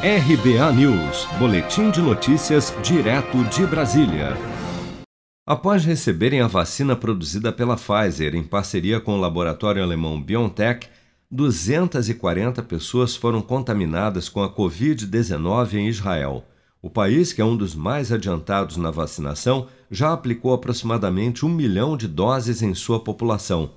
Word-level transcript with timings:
RBA 0.00 0.72
News, 0.74 1.26
Boletim 1.40 1.90
de 1.90 2.00
Notícias, 2.00 2.72
direto 2.84 3.42
de 3.46 3.66
Brasília. 3.66 4.28
Após 5.44 5.84
receberem 5.84 6.40
a 6.40 6.46
vacina 6.46 6.94
produzida 6.94 7.50
pela 7.50 7.74
Pfizer 7.74 8.36
em 8.36 8.44
parceria 8.44 9.00
com 9.00 9.14
o 9.14 9.20
laboratório 9.20 9.82
alemão 9.82 10.22
BioNTech, 10.22 10.86
240 11.28 12.62
pessoas 12.62 13.16
foram 13.16 13.42
contaminadas 13.42 14.28
com 14.28 14.40
a 14.40 14.48
Covid-19 14.48 15.74
em 15.74 15.88
Israel. 15.88 16.44
O 16.80 16.88
país, 16.88 17.32
que 17.32 17.40
é 17.40 17.44
um 17.44 17.56
dos 17.56 17.74
mais 17.74 18.12
adiantados 18.12 18.76
na 18.76 18.92
vacinação, 18.92 19.66
já 19.90 20.12
aplicou 20.12 20.54
aproximadamente 20.54 21.44
um 21.44 21.48
milhão 21.48 21.96
de 21.96 22.06
doses 22.06 22.62
em 22.62 22.72
sua 22.72 23.00
população. 23.00 23.72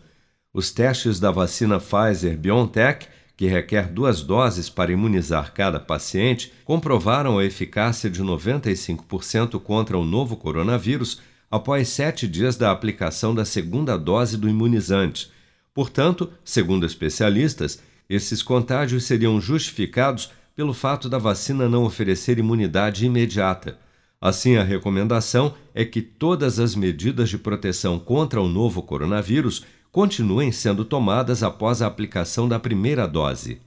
Os 0.53 0.69
testes 0.69 1.19
da 1.19 1.31
vacina 1.31 1.79
Pfizer 1.79 2.37
BioNTech 2.37 3.07
que 3.41 3.47
requer 3.47 3.87
duas 3.87 4.21
doses 4.21 4.69
para 4.69 4.91
imunizar 4.91 5.51
cada 5.51 5.79
paciente, 5.79 6.53
comprovaram 6.63 7.39
a 7.39 7.43
eficácia 7.43 8.07
de 8.07 8.21
95% 8.21 9.59
contra 9.59 9.97
o 9.97 10.05
novo 10.05 10.37
coronavírus 10.37 11.19
após 11.49 11.89
sete 11.89 12.27
dias 12.27 12.55
da 12.55 12.69
aplicação 12.69 13.33
da 13.33 13.43
segunda 13.43 13.97
dose 13.97 14.37
do 14.37 14.47
imunizante. 14.47 15.31
Portanto, 15.73 16.31
segundo 16.45 16.85
especialistas, 16.85 17.81
esses 18.07 18.43
contágios 18.43 19.05
seriam 19.05 19.41
justificados 19.41 20.29
pelo 20.55 20.71
fato 20.71 21.09
da 21.09 21.17
vacina 21.17 21.67
não 21.67 21.83
oferecer 21.83 22.37
imunidade 22.37 23.07
imediata. 23.07 23.79
Assim, 24.21 24.55
a 24.55 24.63
recomendação 24.63 25.55
é 25.73 25.83
que 25.83 25.99
todas 25.99 26.59
as 26.59 26.75
medidas 26.75 27.27
de 27.27 27.39
proteção 27.39 27.97
contra 27.97 28.39
o 28.39 28.47
novo 28.47 28.83
coronavírus 28.83 29.65
continuem 29.91 30.51
sendo 30.51 30.85
tomadas 30.85 31.41
após 31.41 31.81
a 31.81 31.87
aplicação 31.87 32.47
da 32.47 32.59
primeira 32.59 33.07
dose. 33.07 33.59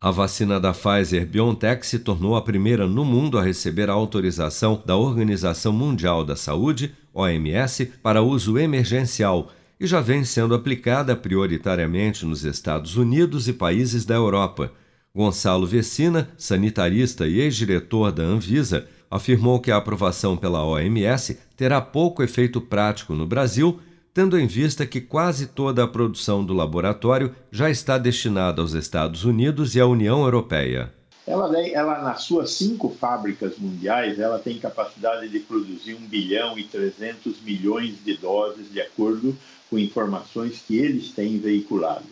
A 0.00 0.10
vacina 0.10 0.58
da 0.58 0.72
Pfizer 0.72 1.26
BioNTech 1.26 1.86
se 1.86 1.98
tornou 1.98 2.36
a 2.36 2.42
primeira 2.42 2.86
no 2.86 3.04
mundo 3.04 3.36
a 3.38 3.42
receber 3.42 3.90
a 3.90 3.92
autorização 3.92 4.82
da 4.86 4.96
Organização 4.96 5.72
Mundial 5.72 6.24
da 6.24 6.36
Saúde, 6.36 6.94
OMS, 7.12 7.86
para 8.02 8.22
uso 8.22 8.56
emergencial 8.56 9.50
e 9.78 9.86
já 9.86 10.00
vem 10.00 10.24
sendo 10.24 10.54
aplicada 10.54 11.14
prioritariamente 11.14 12.24
nos 12.24 12.44
Estados 12.44 12.96
Unidos 12.96 13.46
e 13.46 13.52
países 13.52 14.04
da 14.04 14.14
Europa. 14.14 14.72
Gonçalo 15.14 15.66
Vecina, 15.66 16.30
sanitarista 16.36 17.26
e 17.26 17.40
ex-diretor 17.40 18.12
da 18.12 18.22
Anvisa, 18.22 18.86
afirmou 19.10 19.60
que 19.60 19.70
a 19.70 19.76
aprovação 19.76 20.36
pela 20.36 20.64
OMS 20.64 21.38
terá 21.56 21.80
pouco 21.80 22.22
efeito 22.22 22.60
prático 22.60 23.14
no 23.14 23.26
Brasil 23.26 23.80
tendo 24.18 24.36
em 24.36 24.48
vista 24.48 24.84
que 24.84 25.00
quase 25.00 25.46
toda 25.46 25.84
a 25.84 25.86
produção 25.86 26.44
do 26.44 26.52
laboratório 26.52 27.32
já 27.52 27.70
está 27.70 27.96
destinada 27.96 28.60
aos 28.60 28.72
Estados 28.72 29.24
Unidos 29.24 29.76
e 29.76 29.80
à 29.80 29.86
União 29.86 30.22
Europeia. 30.24 30.92
Ela, 31.24 31.56
ela, 31.68 32.02
nas 32.02 32.22
suas 32.22 32.50
cinco 32.50 32.88
fábricas 32.88 33.56
mundiais, 33.58 34.18
ela 34.18 34.40
tem 34.40 34.58
capacidade 34.58 35.28
de 35.28 35.38
produzir 35.38 35.94
1 35.94 35.98
bilhão 36.08 36.58
e 36.58 36.64
300 36.64 37.40
milhões 37.42 37.94
de 38.04 38.16
doses, 38.16 38.72
de 38.72 38.80
acordo 38.80 39.36
com 39.70 39.78
informações 39.78 40.64
que 40.66 40.76
eles 40.76 41.12
têm 41.12 41.38
veiculado. 41.38 42.06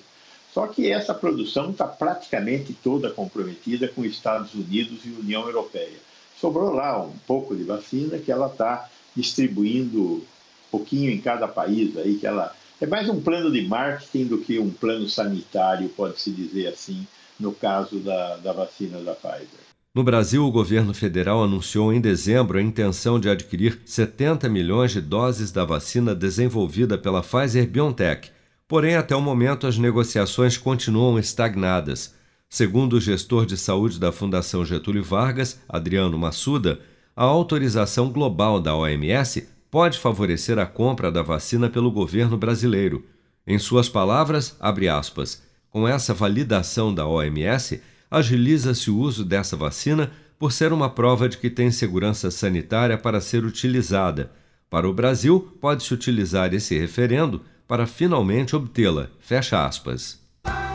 Só 0.55 0.69
que 0.69 0.93
essa 0.93 1.13
produção 1.13 1.71
está 1.71 1.89
praticamente 1.89 2.73
toda 2.73 3.11
comprometida 3.11 3.89
com 3.89 4.05
Estados 4.05 4.55
Unidos 4.55 5.01
e 5.05 5.09
União 5.09 5.43
Europeia. 5.45 5.99
Sobrou 6.41 6.71
lá 6.73 7.03
um 7.03 7.17
pouco 7.27 7.57
de 7.57 7.65
vacina 7.65 8.19
que 8.19 8.31
ela 8.31 8.47
está 8.47 8.89
distribuindo 9.15 10.23
pouquinho 10.71 11.11
em 11.11 11.19
cada 11.19 11.49
país 11.49 11.97
aí 11.97 12.17
que 12.17 12.27
ela 12.27 12.55
é 12.81 12.87
mais 12.87 13.09
um 13.09 13.21
plano 13.21 13.51
de 13.51 13.67
marketing 13.67 14.27
do 14.27 14.39
que 14.39 14.59
um 14.59 14.71
plano 14.71 15.09
sanitário, 15.09 15.89
pode-se 15.89 16.31
dizer 16.31 16.67
assim, 16.67 17.07
no 17.41 17.53
caso 17.53 17.99
da, 18.01 18.37
da 18.37 18.53
vacina 18.53 19.01
da 19.01 19.15
Pfizer. 19.15 19.67
No 19.95 20.05
Brasil, 20.05 20.45
o 20.45 20.51
governo 20.51 20.93
federal 20.93 21.43
anunciou 21.43 21.91
em 21.91 22.03
dezembro 22.03 22.59
a 22.59 22.63
intenção 22.63 23.19
de 23.19 23.31
adquirir 23.31 23.81
70 23.87 24.47
milhões 24.51 24.93
de 24.93 25.01
doses 25.01 25.51
da 25.51 25.65
vacina 25.65 26.15
desenvolvida 26.15 26.99
pela 26.99 27.23
Pfizer 27.23 27.67
BioNTech. 27.67 28.31
Porém, 28.69 28.97
até 28.97 29.17
o 29.17 29.23
momento, 29.23 29.67
as 29.67 29.79
negociações 29.79 30.59
continuam 30.59 31.19
estagnadas. 31.19 32.15
Segundo 32.49 32.95
o 32.95 33.01
gestor 33.01 33.45
de 33.45 33.57
saúde 33.57 33.99
da 33.99 34.13
Fundação 34.13 34.65
Getúlio 34.65 35.03
Vargas, 35.03 35.61
Adriano 35.69 36.17
Massuda, 36.17 36.81
a 37.15 37.25
autorização 37.25 38.11
global 38.11 38.61
da 38.61 38.75
OMS 38.75 39.49
pode 39.71 39.99
favorecer 39.99 40.59
a 40.59 40.67
compra 40.67 41.11
da 41.11 41.23
vacina 41.23 41.69
pelo 41.69 41.91
governo 41.91 42.37
brasileiro. 42.37 43.05
Em 43.47 43.59
suas 43.59 43.89
palavras, 43.89 44.57
abre 44.61 44.89
aspas, 44.89 45.43
com 45.71 45.87
essa 45.87 46.15
validação 46.15 46.95
da 46.95 47.07
OMS, 47.07 47.81
agiliza-se 48.11 48.91
o 48.91 48.99
uso 48.99 49.25
dessa 49.25 49.57
vacina 49.57 50.13
por 50.39 50.53
ser 50.53 50.73
uma 50.73 50.89
prova 50.89 51.29
de 51.29 51.39
que 51.39 51.51
tem 51.51 51.71
segurança 51.71 52.31
sanitária 52.31 52.97
para 52.97 53.21
ser 53.21 53.45
utilizada. 53.45 54.31
Para 54.71 54.89
o 54.89 54.95
Brasil, 54.95 55.55
pode-se 55.61 55.93
utilizar 55.93 56.55
esse 56.55 56.79
referendo 56.79 57.43
para 57.67 57.87
finalmente 57.87 58.55
obtê-la. 58.55 59.11
Fecha 59.19 59.67
aspas. 59.67 60.26